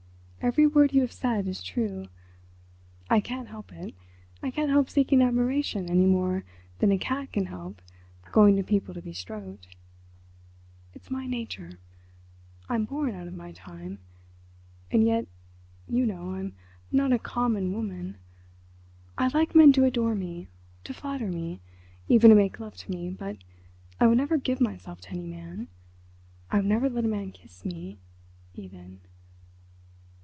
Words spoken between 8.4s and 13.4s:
to people to be stroked. It's my nature. I'm born out of